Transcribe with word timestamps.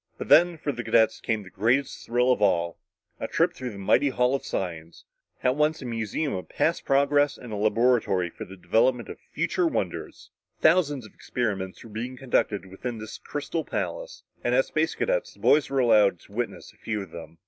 But 0.17 0.29
then, 0.29 0.57
for 0.57 0.71
the 0.71 0.77
Space 0.77 0.85
Cadets, 0.85 1.21
came 1.21 1.43
the 1.43 1.51
greatest 1.51 2.07
thrill 2.07 2.31
of 2.31 2.41
all 2.41 2.79
a 3.19 3.27
trip 3.27 3.53
through 3.53 3.69
the 3.69 3.77
mighty 3.77 4.09
Hall 4.09 4.33
of 4.33 4.43
Science, 4.43 5.05
at 5.43 5.55
once 5.55 5.79
a 5.79 5.85
museum 5.85 6.33
of 6.33 6.49
past 6.49 6.85
progress 6.85 7.37
and 7.37 7.53
a 7.53 7.55
laboratory 7.55 8.31
for 8.31 8.43
the 8.43 8.57
development 8.57 9.09
of 9.09 9.19
future 9.31 9.67
wonders. 9.67 10.31
Thousands 10.59 11.05
of 11.05 11.13
experiments 11.13 11.83
were 11.83 11.91
being 11.91 12.17
conducted 12.17 12.65
within 12.65 12.97
this 12.97 13.19
crystal 13.19 13.63
palace, 13.63 14.23
and 14.43 14.55
as 14.55 14.65
Space 14.69 14.95
Cadets, 14.95 15.35
the 15.35 15.39
boys 15.39 15.69
were 15.69 15.77
allowed 15.77 16.19
to 16.21 16.31
witness 16.31 16.73
a 16.73 16.77
few 16.77 17.03
of 17.03 17.11
them. 17.11 17.37